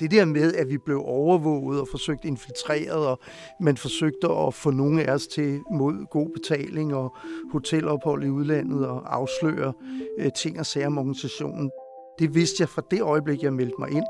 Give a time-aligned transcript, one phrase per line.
[0.00, 3.18] Det der med, at vi blev overvåget og forsøgt infiltreret, og
[3.60, 7.16] man forsøgte at få nogle af os til mod god betaling og
[7.52, 9.72] hotelophold i udlandet og afsløre
[10.18, 11.70] øh, ting og sager om organisationen.
[12.18, 14.04] Det vidste jeg fra det øjeblik, jeg meldte mig ind.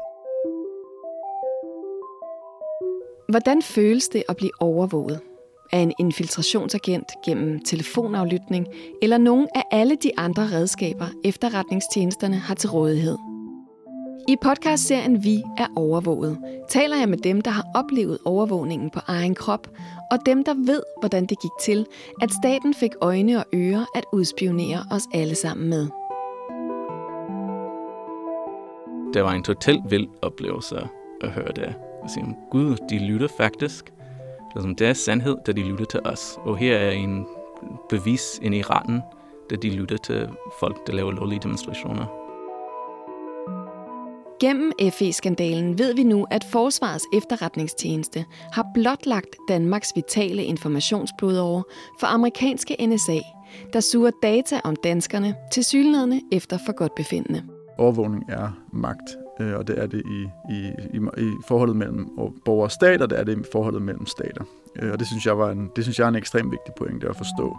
[3.28, 5.20] Hvordan føles det at blive overvåget?
[5.72, 8.66] Af en infiltrationsagent gennem telefonaflytning
[9.02, 13.33] eller nogen af alle de andre redskaber, efterretningstjenesterne har til rådighed?
[14.28, 19.34] I podcastserien Vi er overvåget taler jeg med dem, der har oplevet overvågningen på egen
[19.34, 19.68] krop,
[20.10, 21.86] og dem, der ved, hvordan det gik til,
[22.22, 25.88] at staten fik øjne og ører at udspionere os alle sammen med.
[29.14, 30.88] Det var en totalt vild oplevelse
[31.20, 31.74] at høre det.
[32.02, 33.92] Og sige, Gud, de lytter faktisk.
[34.54, 36.38] Ligesom, det er sandhed, da de lytter til os.
[36.44, 37.26] Og her er en
[37.88, 39.00] bevis ind i retten,
[39.50, 40.28] da de lytter til
[40.60, 42.23] folk, der laver lovlige demonstrationer.
[44.44, 51.64] Gennem FE-skandalen ved vi nu, at Forsvarets efterretningstjeneste har blotlagt Danmarks vitale informationsblodåre
[52.00, 53.18] for amerikanske NSA,
[53.72, 57.42] der suger data om danskerne til synlædende efter for godt befindende.
[57.78, 62.08] Overvågning er magt, øh, og det er det i, i, i, i forholdet mellem
[62.44, 64.44] borgere og stater, det er det i forholdet mellem stater.
[64.82, 67.08] Øh, og det synes jeg, var en, det synes jeg er en ekstremt vigtig pointe
[67.08, 67.56] at forstå.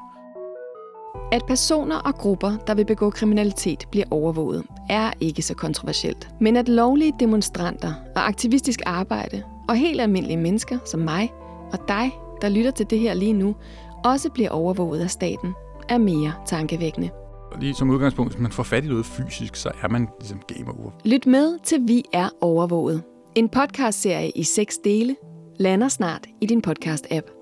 [1.32, 6.30] At personer og grupper, der vil begå kriminalitet, bliver overvåget, er ikke så kontroversielt.
[6.42, 11.32] Men at lovlige demonstranter og aktivistisk arbejde og helt almindelige mennesker som mig
[11.72, 13.56] og dig, der lytter til det her lige nu,
[14.06, 15.54] også bliver overvåget af staten,
[15.90, 17.10] er mere tankevækkende.
[17.60, 20.80] Lige som udgangspunkt, hvis man får fat i noget fysisk, så er man ligesom game
[20.80, 20.92] over.
[21.06, 23.04] Lyt med til Vi er overvåget.
[23.36, 25.16] En podcastserie i seks dele
[25.60, 27.35] lander snart i din podcast-app.